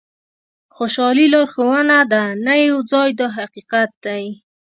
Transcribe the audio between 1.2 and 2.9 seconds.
لارښوونه ده نه یو